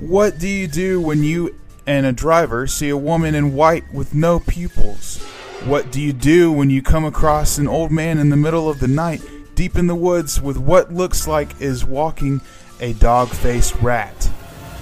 [0.00, 1.54] What do you do when you
[1.86, 5.22] and a driver see a woman in white with no pupils?
[5.66, 8.80] What do you do when you come across an old man in the middle of
[8.80, 9.20] the night,
[9.54, 12.40] deep in the woods, with what looks like is walking
[12.80, 14.24] a dog faced rat?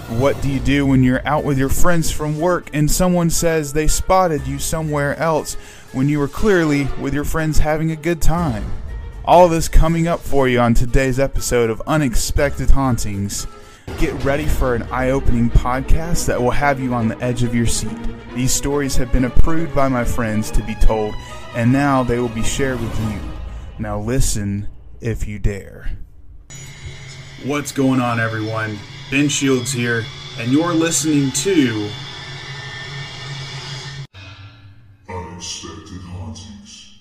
[0.09, 3.73] What do you do when you're out with your friends from work and someone says
[3.73, 5.55] they spotted you somewhere else
[5.93, 8.65] when you were clearly with your friends having a good time?
[9.25, 13.49] All this coming up for you on today's episode of Unexpected Hauntings.
[13.97, 17.55] Get ready for an eye opening podcast that will have you on the edge of
[17.55, 17.97] your seat.
[18.35, 21.15] These stories have been approved by my friends to be told,
[21.57, 23.19] and now they will be shared with you.
[23.79, 24.69] Now listen
[25.01, 25.99] if you dare.
[27.45, 28.79] What's going on, everyone?
[29.11, 30.05] Ben Shields here,
[30.39, 31.91] and you're listening to
[35.09, 36.99] Unexpected Hauntings.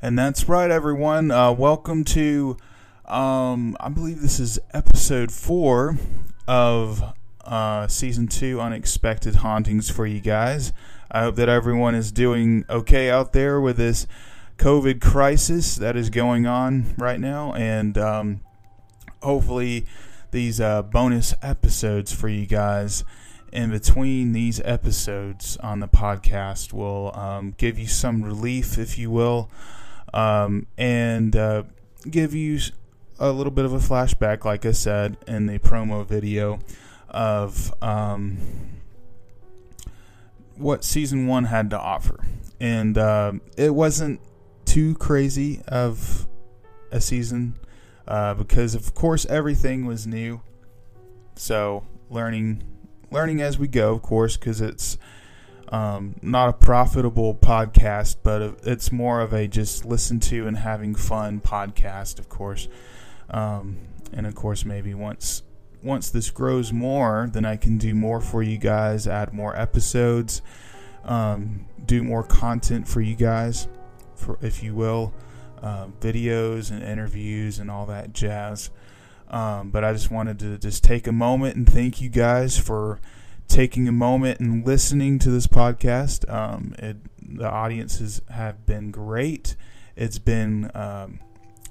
[0.00, 1.30] And that's right, everyone.
[1.30, 2.56] Uh, welcome to,
[3.06, 5.96] um, I believe this is episode four
[6.48, 10.72] of uh, season two, Unexpected Hauntings for you guys.
[11.10, 14.06] I hope that everyone is doing okay out there with this
[14.58, 18.40] COVID crisis that is going on right now, and um,
[19.22, 19.86] hopefully,
[20.32, 23.04] these uh, bonus episodes for you guys
[23.52, 29.10] in between these episodes on the podcast will um, give you some relief, if you
[29.10, 29.48] will,
[30.12, 31.62] um, and uh,
[32.10, 32.58] give you
[33.18, 36.58] a little bit of a flashback, like I said in the promo video,
[37.08, 38.38] of um,
[40.56, 42.20] what season one had to offer.
[42.60, 44.20] And uh, it wasn't
[44.64, 46.26] too crazy of
[46.90, 47.54] a season
[48.06, 50.40] uh, because, of course, everything was new.
[51.36, 52.62] So learning
[53.10, 54.98] learning as we go, of course, because it's
[55.68, 60.94] um, not a profitable podcast, but it's more of a just listen to and having
[60.94, 62.68] fun podcast, of course.
[63.30, 63.78] Um,
[64.12, 65.42] and of course, maybe once
[65.82, 70.42] once this grows more, then I can do more for you guys, add more episodes,
[71.04, 73.68] um, do more content for you guys,
[74.16, 75.14] for if you will,
[75.62, 78.70] uh, videos and interviews and all that jazz.
[79.28, 83.00] Um, but I just wanted to just take a moment and thank you guys for
[83.48, 86.30] taking a moment and listening to this podcast.
[86.32, 89.56] Um, it, the audiences have been great.
[89.96, 91.20] It's been um,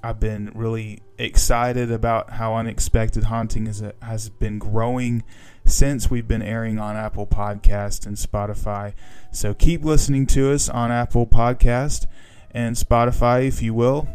[0.02, 5.24] I've been really excited about how Unexpected Haunting is, has been growing
[5.64, 8.94] since we've been airing on Apple Podcast and Spotify.
[9.32, 12.06] So keep listening to us on Apple Podcast
[12.52, 14.08] and Spotify if you will.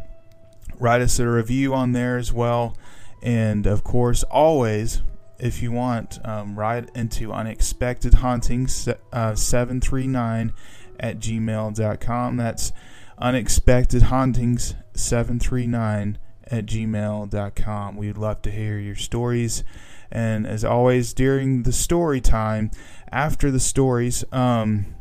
[0.80, 2.76] Write us a review on there as well.
[3.22, 5.02] And of course, always,
[5.40, 10.54] if you want, um, write into Unexpected Hauntings uh, 739
[11.00, 12.38] at gmail.com.
[12.38, 12.72] That's
[13.22, 16.18] Unexpected Hauntings 739
[16.48, 17.96] at gmail.com.
[17.96, 19.64] We'd love to hear your stories.
[20.12, 22.72] And as always, during the story time,
[23.12, 24.96] after the stories, um,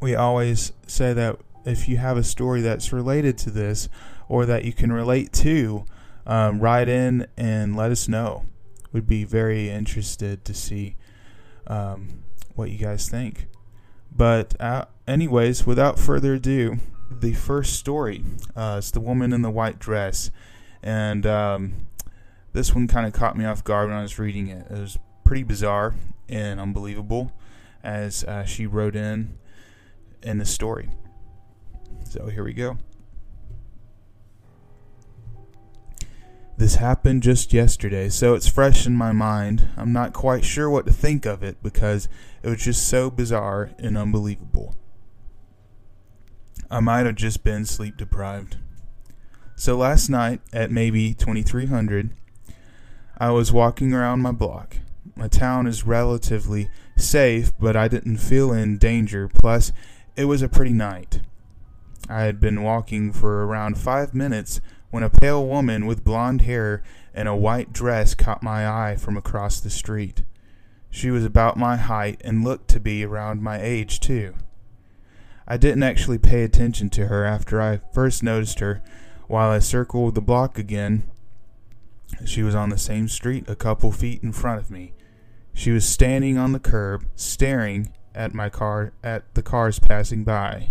[0.00, 3.88] we always say that if you have a story that's related to this
[4.28, 5.86] or that you can relate to,
[6.26, 8.44] um, write in and let us know.
[8.92, 10.96] We'd be very interested to see
[11.66, 12.22] um,
[12.54, 13.46] what you guys think.
[14.14, 16.78] But, uh, anyways, without further ado,
[17.10, 18.24] the first story.
[18.54, 20.30] Uh, it's the woman in the white dress,
[20.82, 21.88] and um,
[22.52, 24.66] this one kind of caught me off guard when I was reading it.
[24.70, 25.94] It was pretty bizarre
[26.28, 27.32] and unbelievable,
[27.82, 29.38] as uh, she wrote in
[30.22, 30.90] in the story.
[32.04, 32.78] So here we go.
[36.56, 39.68] This happened just yesterday, so it's fresh in my mind.
[39.78, 42.06] I'm not quite sure what to think of it because
[42.42, 44.76] it was just so bizarre and unbelievable.
[46.70, 48.56] I might have just been sleep deprived.
[49.56, 52.10] So last night at maybe 2300,
[53.18, 54.76] I was walking around my block.
[55.16, 59.28] My town is relatively safe, but I didn't feel in danger.
[59.28, 59.72] Plus,
[60.16, 61.20] it was a pretty night.
[62.08, 64.60] I had been walking for around five minutes
[64.90, 66.82] when a pale woman with blonde hair
[67.12, 70.22] and a white dress caught my eye from across the street.
[70.88, 74.34] She was about my height and looked to be around my age, too.
[75.50, 78.84] I didn't actually pay attention to her after I first noticed her.
[79.26, 81.10] While I circled the block again,
[82.24, 84.92] she was on the same street a couple feet in front of me.
[85.52, 90.70] She was standing on the curb, staring at my car at the cars passing by.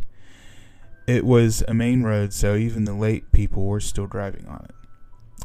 [1.05, 4.75] It was a main road, so even the late people were still driving on it.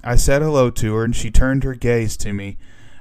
[0.04, 2.56] I said hello to her and she turned her gaze to me.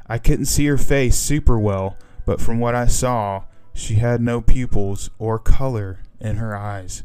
[0.08, 1.96] I couldn't see her face super well,
[2.26, 3.44] but from what I saw,
[3.76, 7.04] she had no pupils or color in her eyes.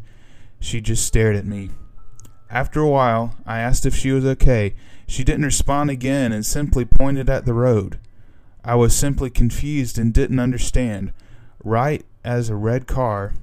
[0.61, 1.71] She just stared at me.
[2.51, 4.75] After a while, I asked if she was okay.
[5.07, 7.99] She didn't respond again and simply pointed at the road.
[8.65, 11.13] I was simply confused and didn't understand.
[11.63, 13.35] Right as a red car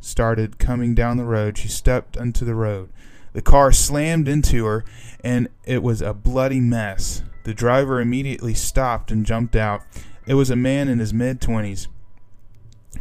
[0.00, 2.90] started coming down the road, she stepped into the road.
[3.32, 4.84] The car slammed into her,
[5.22, 7.22] and it was a bloody mess.
[7.44, 9.82] The driver immediately stopped and jumped out.
[10.26, 11.86] It was a man in his mid 20s.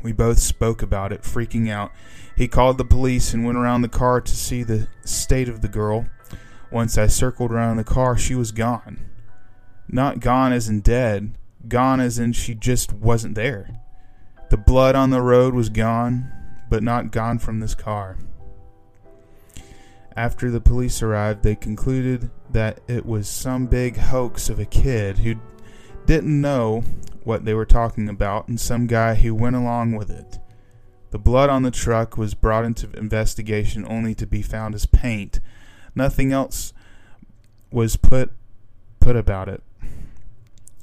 [0.04, 1.92] We both spoke about it, freaking out.
[2.36, 5.68] He called the police and went around the car to see the state of the
[5.68, 6.06] girl.
[6.72, 9.00] Once I circled around the car, she was gone.
[9.88, 11.36] Not gone as in dead,
[11.68, 13.82] gone as in she just wasn't there.
[14.50, 16.32] The blood on the road was gone,
[16.70, 18.18] but not gone from this car.
[20.16, 25.20] After the police arrived, they concluded that it was some big hoax of a kid
[25.20, 25.36] who
[26.06, 26.84] didn't know
[27.30, 30.40] what they were talking about and some guy who went along with it.
[31.12, 35.40] The blood on the truck was brought into investigation only to be found as paint.
[35.94, 36.74] Nothing else
[37.72, 38.32] was put
[39.00, 39.62] put about it.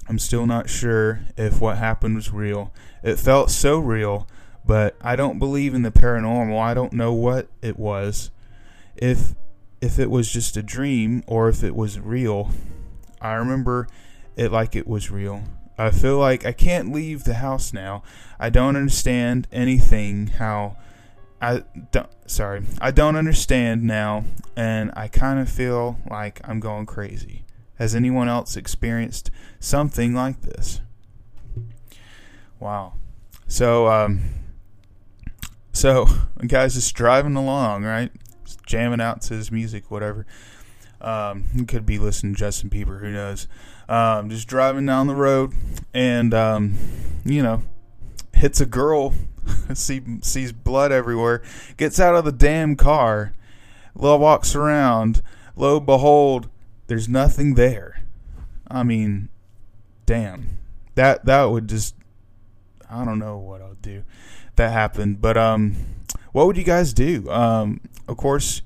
[0.08, 2.72] I'm still not sure if what happened was real.
[3.02, 4.28] It felt so real,
[4.64, 6.60] but I don't believe in the paranormal.
[6.60, 8.31] I don't know what it was.
[8.94, 9.34] If
[9.81, 12.52] if it was just a dream or if it was real.
[13.20, 13.88] I remember
[14.37, 15.42] it like it was real.
[15.78, 18.02] I feel like I can't leave the house now.
[18.38, 20.76] I don't understand anything how
[21.40, 22.62] I don't sorry.
[22.81, 24.25] I don't understand now
[24.56, 27.44] and I kind of feel like I'm going crazy.
[27.78, 29.31] Has anyone else experienced
[29.61, 30.81] something like this?
[32.58, 32.94] Wow.
[33.46, 34.20] So um
[35.73, 36.06] so
[36.46, 38.11] guys just driving along, right?
[38.44, 40.26] Just jamming out to his music, whatever.
[41.06, 43.47] Um, he could be listening to Justin Bieber, who knows?
[43.88, 45.55] Um, just driving down the road,
[45.94, 46.76] and um,
[47.25, 47.62] you know,
[48.35, 49.14] hits a girl,
[49.75, 51.43] see, sees blood everywhere,
[51.76, 53.32] gets out of the damn car,
[53.94, 55.23] walks around.
[55.55, 56.49] Lo behold,
[56.88, 58.02] there's nothing there.
[58.69, 59.29] I mean,
[60.06, 60.59] damn,
[60.97, 61.94] that that would just,
[62.91, 64.02] I don't know what I'll do.
[64.56, 65.76] That happened, but um,
[66.32, 67.31] what would you guys do?
[67.31, 68.62] Um, of course,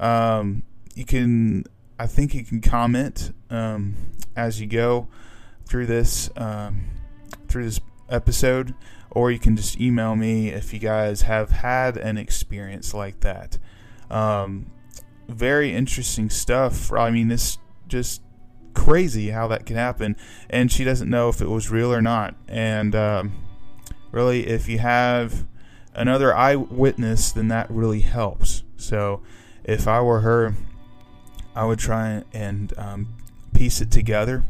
[0.00, 0.62] um,
[0.98, 1.64] you can.
[1.98, 3.94] I think you can comment um,
[4.36, 5.08] as you go
[5.64, 6.86] through this um,
[7.46, 8.74] through this episode,
[9.10, 13.58] or you can just email me if you guys have had an experience like that.
[14.10, 14.70] Um,
[15.28, 16.92] very interesting stuff.
[16.92, 18.22] I mean, this just
[18.74, 20.16] crazy how that can happen,
[20.50, 22.34] and she doesn't know if it was real or not.
[22.48, 23.32] And um,
[24.10, 25.46] really, if you have
[25.94, 28.64] another eyewitness, then that really helps.
[28.76, 29.22] So,
[29.64, 30.54] if I were her,
[31.58, 33.08] I would try and um,
[33.52, 34.44] piece it together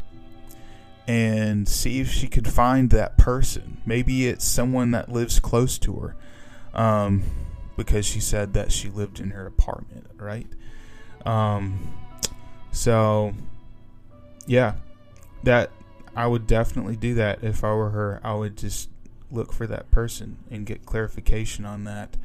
[1.07, 3.81] and see if she could find that person.
[3.83, 6.15] Maybe it's someone that lives close to her,
[6.79, 7.23] um,
[7.75, 10.45] because she said that she lived in her apartment, right?
[11.25, 11.97] Um,
[12.71, 13.33] so,
[14.45, 14.75] yeah,
[15.41, 15.71] that
[16.15, 18.21] I would definitely do that if I were her.
[18.23, 18.87] I would just
[19.31, 22.17] look for that person and get clarification on that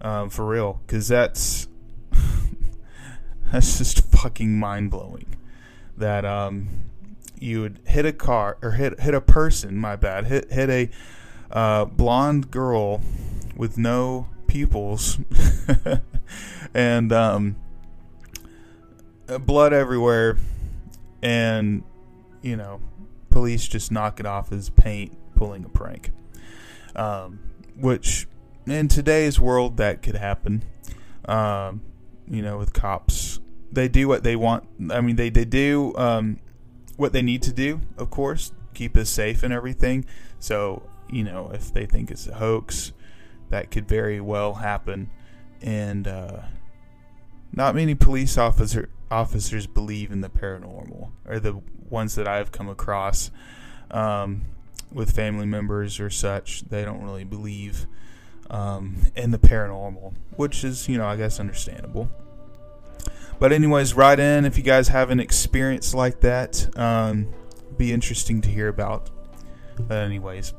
[0.00, 1.66] um, for real, because that's
[3.50, 5.36] that's just fucking mind blowing.
[5.96, 6.68] That um,
[7.38, 9.76] you would hit a car or hit hit a person.
[9.76, 10.26] My bad.
[10.26, 10.90] Hit hit a
[11.50, 13.00] uh, blonde girl
[13.56, 15.18] with no pupils
[16.74, 17.56] and um,
[19.40, 20.38] blood everywhere,
[21.22, 21.82] and
[22.42, 22.80] you know,
[23.30, 26.12] police just knock it off as paint pulling a prank.
[26.96, 27.40] Um,
[27.76, 28.26] which
[28.66, 30.64] in today's world that could happen.
[31.26, 31.82] Um,
[32.28, 33.40] you know, with cops,
[33.72, 34.64] they do what they want.
[34.90, 36.38] I mean, they they do um,
[36.96, 40.04] what they need to do, of course, keep us safe and everything.
[40.38, 42.92] So, you know, if they think it's a hoax,
[43.48, 45.10] that could very well happen.
[45.62, 46.40] And uh,
[47.52, 52.68] not many police officer officers believe in the paranormal, or the ones that I've come
[52.68, 53.30] across
[53.90, 54.42] um,
[54.92, 56.62] with family members or such.
[56.62, 57.86] They don't really believe
[58.50, 62.08] um, in the paranormal, which is, you know, I guess understandable.
[63.38, 66.78] But anyways, write in if you guys have an experience like that.
[66.78, 67.28] Um,
[67.76, 69.10] be interesting to hear about.
[69.78, 70.52] But anyways,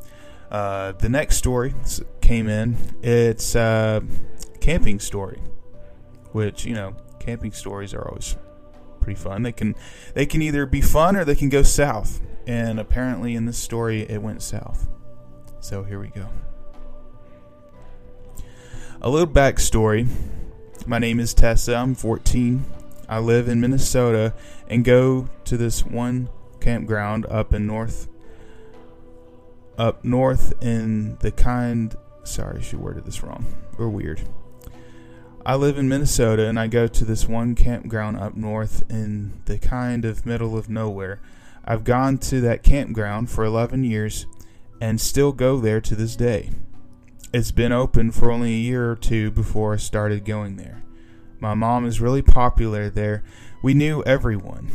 [0.49, 1.75] uh, the next story
[2.21, 2.75] came in.
[3.03, 4.03] It's a
[4.59, 5.39] camping story,
[6.31, 8.35] which you know, camping stories are always
[8.99, 9.43] pretty fun.
[9.43, 9.75] They can
[10.13, 12.21] they can either be fun or they can go south.
[12.47, 14.87] And apparently, in this story, it went south.
[15.59, 16.27] So here we go.
[19.03, 20.07] A little backstory
[20.87, 21.75] my name is Tessa.
[21.75, 22.65] I'm 14.
[23.07, 24.33] I live in Minnesota
[24.67, 28.07] and go to this one campground up in north
[29.77, 33.43] up north in the kind sorry she worded this wrong
[33.79, 34.21] or weird
[35.43, 39.57] I live in Minnesota and I go to this one campground up north in the
[39.57, 41.19] kind of middle of nowhere.
[41.65, 44.27] I've gone to that campground for 11 years
[44.79, 46.51] and still go there to this day.
[47.33, 50.83] It's been open for only a year or two before I started going there.
[51.39, 53.23] My mom is really popular there.
[53.63, 54.69] We knew everyone.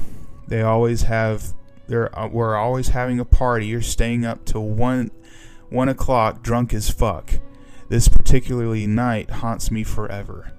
[0.48, 1.52] They always have.
[1.86, 5.10] They're, uh, we're always having a party or staying up till one,
[5.68, 7.30] one o'clock, drunk as fuck.
[7.90, 10.52] This particularly night haunts me forever.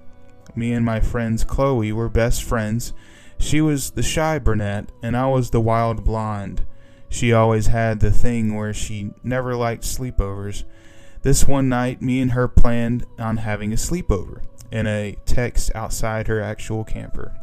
[0.54, 2.92] Me and my friends Chloe were best friends.
[3.38, 6.64] She was the shy brunette, and I was the wild blonde.
[7.08, 10.62] She always had the thing where she never liked sleepovers.
[11.28, 14.40] This one night, me and her planned on having a sleepover
[14.72, 17.34] in a text outside her actual camper.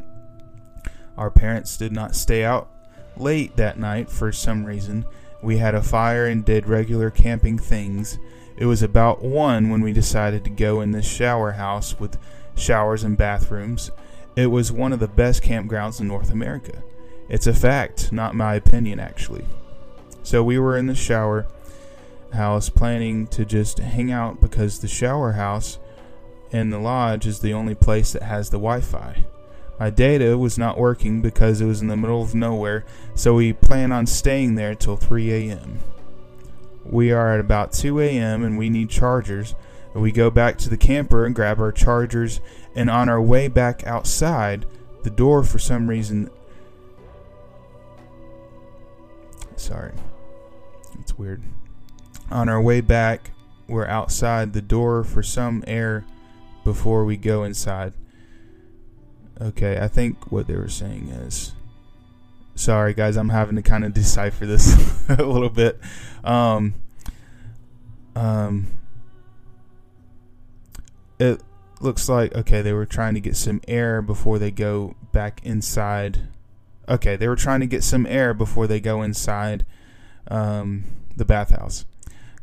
[1.16, 2.68] Our parents did not stay out
[3.16, 5.06] late that night for some reason.
[5.44, 8.18] We had a fire and did regular camping things.
[8.58, 12.18] It was about 1 when we decided to go in this shower house with
[12.56, 13.92] showers and bathrooms.
[14.36, 16.82] It was one of the best campgrounds in North America.
[17.30, 19.46] It's a fact, not my opinion, actually.
[20.24, 21.46] So we were in the shower
[22.36, 25.80] house planning to just hang out because the shower house
[26.52, 29.26] and the lodge is the only place that has the Wi Fi.
[29.80, 33.52] My data was not working because it was in the middle of nowhere, so we
[33.52, 35.80] plan on staying there till 3 a.m.
[36.86, 38.44] We are at about 2 a.m.
[38.44, 39.56] and we need chargers.
[39.94, 42.40] We go back to the camper and grab our chargers,
[42.76, 44.66] and on our way back outside,
[45.04, 46.30] the door for some reason.
[49.56, 49.94] Sorry.
[51.00, 51.44] It's weird.
[52.32, 53.32] On our way back,
[53.68, 56.06] we're outside the door for some air
[56.64, 57.94] before we go inside.
[59.40, 61.54] Okay, I think what they were saying is.
[62.56, 64.76] Sorry, guys, I'm having to kind of decipher this
[65.10, 65.80] a little bit.
[66.24, 66.74] Um,
[68.16, 68.68] um,
[71.20, 71.42] it
[71.82, 76.30] looks like okay, they were trying to get some air before they go back inside.
[76.88, 79.66] Okay, they were trying to get some air before they go inside
[80.30, 81.86] um, the bathhouse.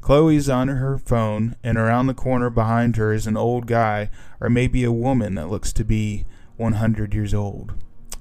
[0.03, 4.51] Chloe's on her phone, and around the corner behind her is an old guy, or
[4.51, 7.73] maybe a woman that looks to be 100 years old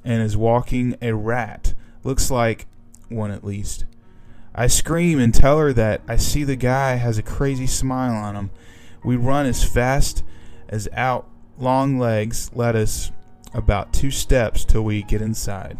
[0.06, 1.74] and is walking a rat.
[2.04, 2.68] Looks like
[3.10, 3.86] one at least.
[4.54, 8.36] I scream and tell her that I see the guy has a crazy smile on
[8.36, 8.52] him.
[9.04, 10.24] We run as fast
[10.70, 13.12] as out long legs let us
[13.56, 15.80] about two steps till we get inside.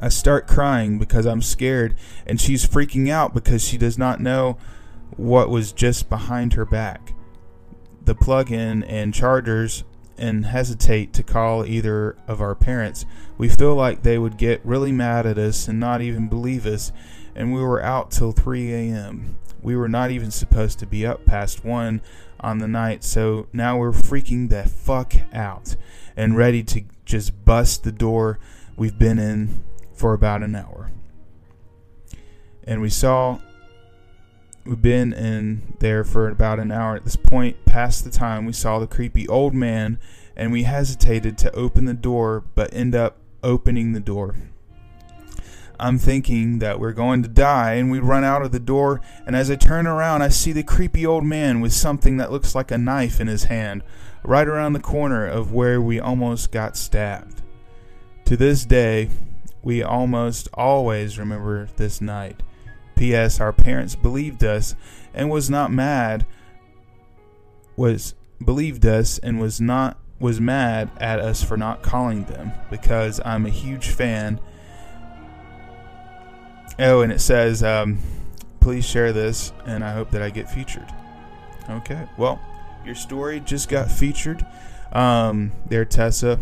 [0.00, 4.56] I start crying because I'm scared, and she's freaking out because she does not know
[5.16, 7.12] what was just behind her back.
[8.04, 9.84] The plug in and chargers
[10.18, 13.04] and hesitate to call either of our parents.
[13.36, 16.92] We feel like they would get really mad at us and not even believe us,
[17.34, 19.36] and we were out till 3 a.m.
[19.60, 22.00] We were not even supposed to be up past 1
[22.40, 25.76] on the night, so now we're freaking the fuck out
[26.16, 28.38] and ready to just bust the door
[28.76, 30.90] we've been in for about an hour.
[32.64, 33.38] And we saw
[34.66, 36.96] We've been in there for about an hour.
[36.96, 40.00] At this point, past the time, we saw the creepy old man
[40.34, 44.34] and we hesitated to open the door, but end up opening the door.
[45.78, 49.00] I'm thinking that we're going to die, and we run out of the door.
[49.24, 52.54] And as I turn around, I see the creepy old man with something that looks
[52.54, 53.82] like a knife in his hand,
[54.24, 57.42] right around the corner of where we almost got stabbed.
[58.24, 59.10] To this day,
[59.62, 62.42] we almost always remember this night.
[62.96, 63.40] P.S.
[63.40, 64.74] Our parents believed us
[65.14, 66.26] and was not mad.
[67.76, 73.20] Was believed us and was not was mad at us for not calling them because
[73.24, 74.40] I'm a huge fan.
[76.78, 77.98] Oh, and it says, um,
[78.60, 80.86] please share this, and I hope that I get featured.
[81.68, 82.40] Okay, well,
[82.84, 84.44] your story just got featured.
[84.92, 86.40] Um, there, Tessa.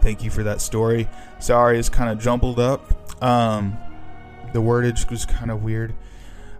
[0.00, 1.08] Thank you for that story.
[1.40, 3.22] Sorry, it's kind of jumbled up.
[3.22, 3.76] Um,
[4.56, 5.94] the wordage was kind of weird.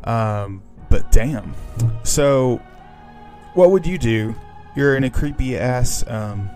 [0.04, 1.54] Um, but damn.
[2.02, 2.60] So,
[3.54, 4.34] what would you do?
[4.76, 6.50] You're in a creepy ass um,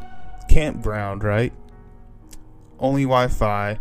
[0.50, 1.54] campground, right?
[2.78, 3.78] Only Wi Fi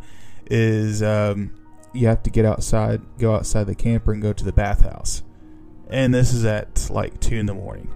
[0.49, 1.51] is um,
[1.91, 5.21] you have to get outside, go outside the camper, and go to the bathhouse.
[5.89, 7.93] And this is at like 2 in the morning.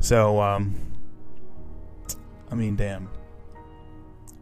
[0.00, 0.74] So, um,
[2.50, 3.08] I mean, damn.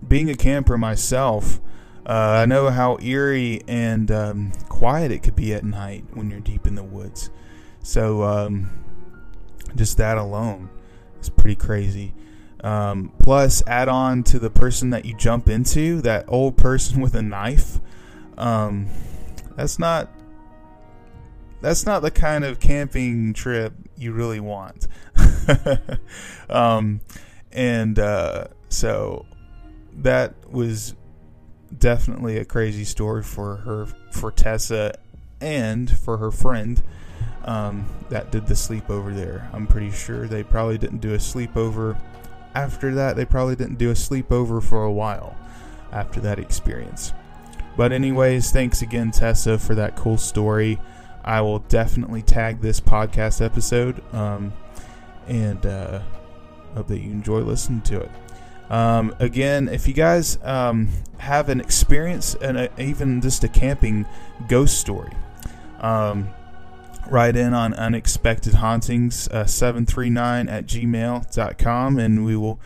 [0.08, 1.60] Being a camper myself,
[2.06, 6.40] uh, I know how eerie and um, quiet it could be at night when you're
[6.40, 7.30] deep in the woods.
[7.82, 8.70] So, um,
[9.76, 10.68] just that alone
[11.20, 12.14] is pretty crazy.
[12.62, 17.14] Um, plus, add on to the person that you jump into, that old person with
[17.14, 17.80] a knife.
[18.36, 18.88] Um,
[19.56, 20.10] that's not
[21.60, 24.88] that's not the kind of camping trip you really want.
[26.50, 27.00] um,
[27.52, 29.24] and uh, so
[29.98, 30.94] that was
[31.78, 34.94] definitely a crazy story for her, for Tessa,
[35.40, 36.82] and for her friend
[37.44, 39.48] um, that did the sleepover there.
[39.52, 42.00] I'm pretty sure they probably didn't do a sleepover
[42.54, 43.16] after that.
[43.16, 45.36] They probably didn't do a sleepover for a while
[45.92, 47.12] after that experience.
[47.76, 50.78] But, anyways, thanks again, Tessa, for that cool story.
[51.24, 54.52] I will definitely tag this podcast episode um,
[55.26, 56.00] and uh,
[56.74, 58.10] hope that you enjoy listening to it.
[58.72, 60.88] Um, again, if you guys um,
[61.18, 64.06] have an experience and a, even just a camping
[64.48, 65.12] ghost story,
[65.80, 66.30] um,
[67.10, 72.58] write in on unexpected hauntings uh, 739 at gmail.com and we will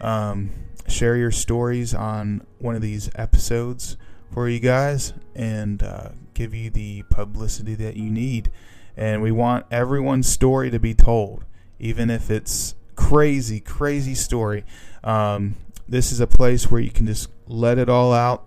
[0.00, 0.50] um,
[0.86, 3.96] share your stories on one of these episodes
[4.32, 8.52] for you guys and uh, give you the publicity that you need.
[8.96, 11.44] And we want everyone's story to be told,
[11.80, 14.64] even if it's crazy, crazy story.
[15.04, 15.56] Um,
[15.88, 18.44] this is a place where you can just let it all out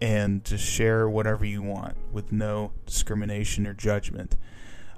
[0.00, 4.36] and just share whatever you want with no discrimination or judgment.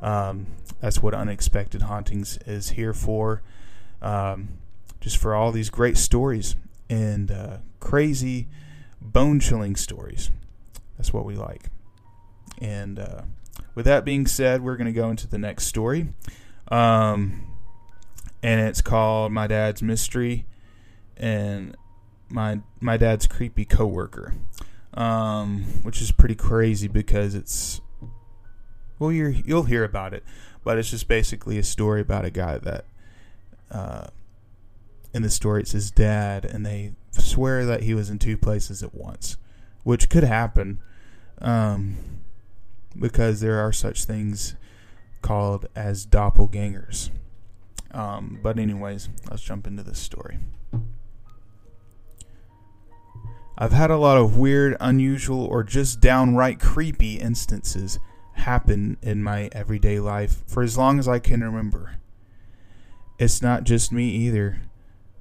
[0.03, 0.47] Um,
[0.81, 3.43] that's what Unexpected Hauntings is here for.
[4.03, 4.59] Um,
[5.01, 6.57] just for all these great stories
[6.91, 8.49] and uh, crazy,
[9.01, 10.31] bone chilling stories.
[10.97, 11.67] That's what we like.
[12.61, 13.23] And uh,
[13.75, 16.09] with that being said, we're going to go into the next story.
[16.69, 17.47] Um,
[18.43, 20.47] and it's called My Dad's Mystery
[21.17, 21.77] and
[22.29, 24.35] my my dad's creepy coworker.
[24.95, 27.83] Um, which is pretty crazy because it's
[28.99, 30.25] well, you you'll hear about it,
[30.65, 32.85] but it's just basically a story about a guy that,
[33.71, 34.07] uh,
[35.13, 38.83] in the story it's his dad, and they swear that he was in two places
[38.83, 39.37] at once,
[39.85, 40.79] which could happen,
[41.43, 41.97] um,
[42.99, 44.55] because there are such things
[45.21, 47.11] called as doppelgangers.
[47.91, 50.39] Um, but anyways, let's jump into this story.
[53.59, 57.99] I've had a lot of weird, unusual, or just downright creepy instances
[58.35, 61.97] happen in my everyday life for as long as I can remember.
[63.19, 64.61] It's not just me either.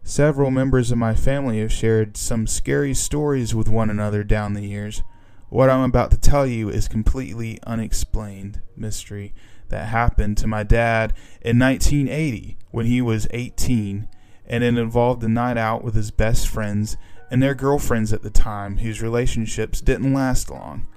[0.04, 4.68] Several members of my family have shared some scary stories with one another down the
[4.68, 5.02] years.
[5.48, 9.34] What I'm about to tell you is completely unexplained mystery
[9.70, 14.10] that happened to my dad in 1980 when he was 18,
[14.46, 16.98] and it involved a night out with his best friends
[17.30, 20.88] and their girlfriends at the time whose relationships didn't last long.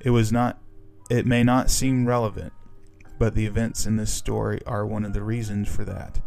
[0.00, 0.58] It was not
[1.08, 2.52] it may not seem relevant,
[3.18, 6.20] but the events in this story are one of the reasons for that.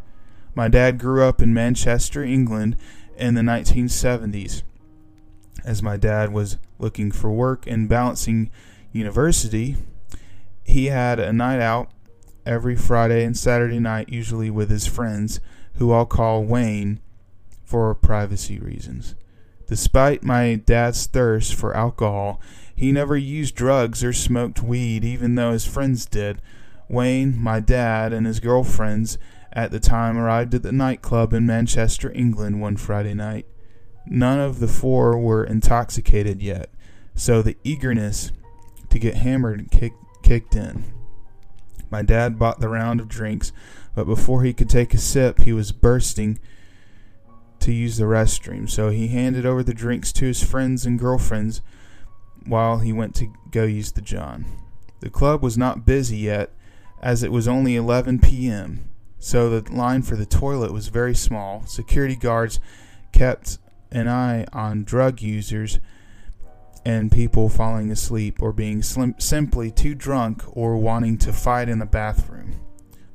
[0.56, 2.78] My dad grew up in Manchester, England
[3.18, 4.64] in the 1970s.
[5.66, 8.50] As my dad was looking for work and balancing
[8.94, 9.76] university,
[10.64, 11.92] he had a night out
[12.46, 15.40] every Friday and Saturday night, usually with his friends,
[15.76, 17.00] who I'll call Wayne
[17.64, 19.16] for privacy reasons.
[19.70, 22.42] Despite my dad's thirst for alcohol,
[22.76, 26.42] he never used drugs or smoked weed, even though his friends did.
[26.88, 29.20] Wayne, my dad, and his girlfriends
[29.54, 33.46] at the time arrived at the nightclub in Manchester, England, one Friday night.
[34.08, 36.72] None of the four were intoxicated yet,
[37.14, 38.32] so the eagerness
[38.90, 40.84] to get hammered kick, kicked in.
[41.92, 43.52] My dad bought the round of drinks,
[43.94, 46.40] but before he could take a sip, he was bursting
[47.62, 51.62] to use the restroom, so he handed over the drinks to his friends and girlfriends
[52.46, 54.46] while he went to go use the John.
[55.02, 56.52] The club was not busy yet,
[57.02, 61.66] as it was only 11 p.m., so the line for the toilet was very small.
[61.66, 62.60] Security guards
[63.12, 63.58] kept
[63.92, 65.80] an eye on drug users
[66.86, 71.80] and people falling asleep or being slim- simply too drunk or wanting to fight in
[71.80, 72.60] the bathroom.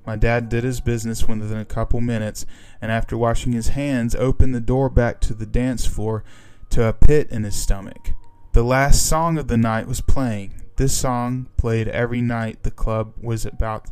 [0.06, 2.44] My dad did his business within a couple minutes,
[2.80, 6.24] and after washing his hands, opened the door back to the dance floor
[6.70, 8.10] to a pit in his stomach.
[8.52, 10.62] The last song of the night was playing.
[10.76, 13.86] This song played every night the club was about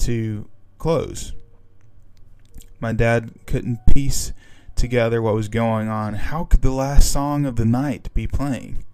[0.00, 1.32] to close.
[2.78, 4.32] My dad couldn't piece
[4.76, 6.14] together what was going on.
[6.14, 8.84] How could the last song of the night be playing?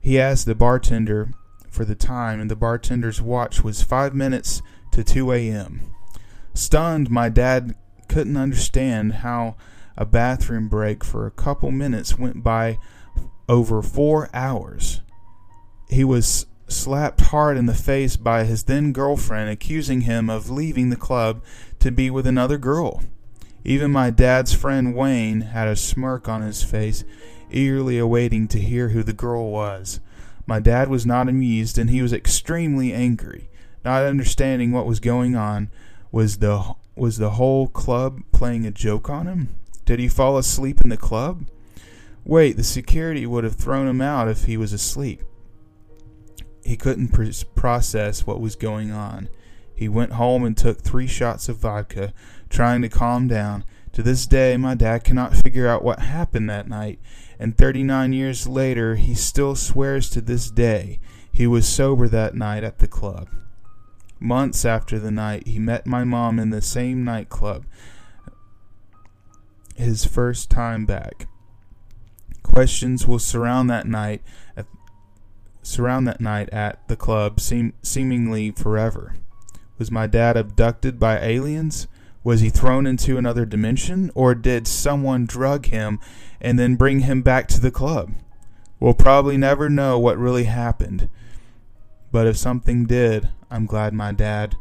[0.00, 1.30] He asked the bartender
[1.70, 4.60] for the time, and the bartender's watch was five minutes
[4.92, 5.94] to 2 a.m.
[6.54, 7.74] Stunned, my dad
[8.08, 9.56] couldn't understand how
[9.96, 12.78] a bathroom break for a couple minutes went by
[13.48, 15.00] over four hours.
[15.88, 20.90] He was slapped hard in the face by his then girlfriend, accusing him of leaving
[20.90, 21.42] the club
[21.80, 23.02] to be with another girl.
[23.64, 27.04] Even my dad's friend Wayne had a smirk on his face,
[27.50, 30.00] eagerly awaiting to hear who the girl was.
[30.46, 33.49] My dad was not amused, and he was extremely angry.
[33.84, 35.70] Not understanding what was going on,
[36.12, 39.48] was the was the whole club playing a joke on him?
[39.84, 41.46] Did he fall asleep in the club?
[42.24, 45.22] Wait, the security would have thrown him out if he was asleep.
[46.62, 49.28] He couldn't pr- process what was going on.
[49.74, 52.12] He went home and took three shots of vodka,
[52.50, 53.64] trying to calm down.
[53.92, 57.00] To this day, my dad cannot figure out what happened that night,
[57.38, 61.00] and 39 years later, he still swears to this day
[61.32, 63.28] he was sober that night at the club.
[64.20, 67.64] Months after the night, he met my mom in the same nightclub,
[69.74, 71.26] his first time back.
[72.42, 74.20] Questions will surround that night
[74.58, 74.66] at,
[75.62, 79.14] surround that night at the club seem, seemingly forever.
[79.78, 81.88] Was my dad abducted by aliens?
[82.22, 84.10] Was he thrown into another dimension?
[84.14, 85.98] Or did someone drug him
[86.42, 88.12] and then bring him back to the club?
[88.78, 91.08] We'll probably never know what really happened.
[92.12, 94.56] But if something did, I'm glad my dad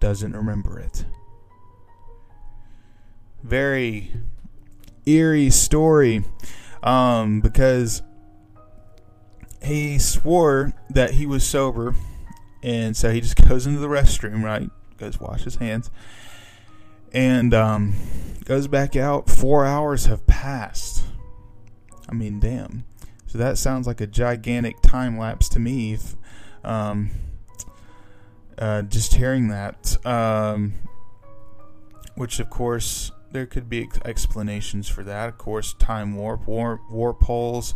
[0.00, 1.04] doesn't remember it.
[3.42, 4.12] Very
[5.06, 6.24] eerie story
[6.82, 8.02] um, because
[9.62, 11.94] he swore that he was sober,
[12.62, 14.70] and so he just goes into the restroom, right?
[14.98, 15.90] Goes wash his hands,
[17.12, 17.94] and um,
[18.44, 19.28] goes back out.
[19.28, 21.04] Four hours have passed.
[22.08, 22.84] I mean, damn.
[23.26, 25.92] So that sounds like a gigantic time lapse to me.
[25.92, 26.16] If,
[26.64, 27.10] um,
[28.58, 30.74] uh, just hearing that, um,
[32.16, 35.28] which of course there could be explanations for that.
[35.28, 37.74] Of course, time warp, warp, warp holes,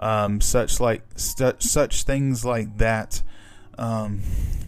[0.00, 3.22] um, such like such things like that
[3.78, 4.20] um,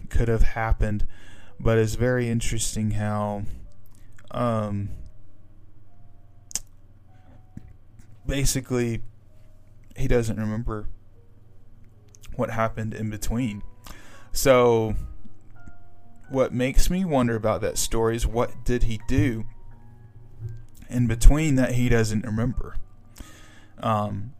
[0.09, 1.05] could have happened.
[1.59, 3.43] But it's very interesting how
[4.31, 4.89] um,
[8.25, 9.01] basically
[9.97, 10.87] he doesn't remember
[12.35, 13.61] what happened in between.
[14.31, 14.95] So
[16.29, 19.45] what makes me wonder about that story is what did he do
[20.89, 22.75] in between that he doesn't remember.
[23.79, 24.33] Um,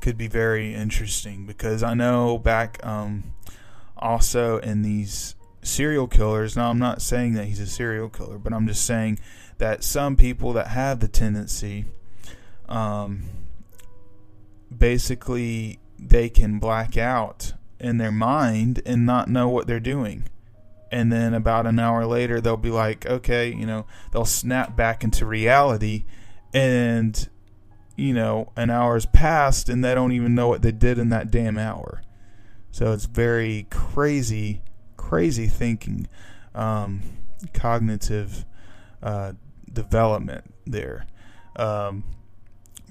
[0.00, 3.32] could be very interesting because I know back um,
[3.96, 6.56] also in these serial killers.
[6.56, 9.18] Now, I'm not saying that he's a serial killer, but I'm just saying
[9.58, 11.86] that some people that have the tendency,
[12.68, 13.24] um,
[14.76, 20.24] basically, they can black out in their mind and not know what they're doing.
[20.90, 25.04] And then about an hour later they'll be like okay you know they'll snap back
[25.04, 26.04] into reality.
[26.54, 27.28] And
[27.96, 31.30] you know an hour's passed and they don't even know what they did in that
[31.30, 32.02] damn hour.
[32.70, 34.62] So it's very crazy
[34.96, 36.06] crazy thinking
[36.54, 37.02] um,
[37.54, 38.44] cognitive
[39.02, 39.32] uh,
[39.72, 41.06] development there.
[41.56, 42.04] Um,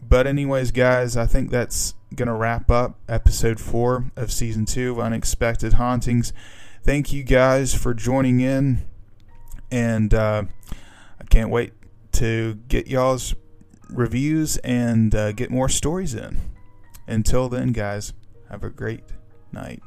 [0.07, 4.99] but anyways guys i think that's gonna wrap up episode four of season two of
[4.99, 6.33] unexpected hauntings
[6.87, 8.87] thank you guys for joining in.
[9.69, 10.43] And uh,
[11.19, 11.73] I can't wait
[12.13, 13.35] to get y'all's
[13.89, 16.39] reviews and uh, get more stories in.
[17.05, 18.13] Until then, guys,
[18.49, 19.03] have a great
[19.51, 19.83] night.